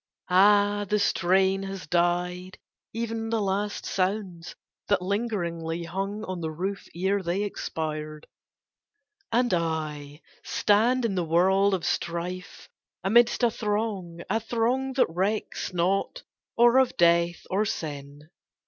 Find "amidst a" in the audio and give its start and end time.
13.03-13.51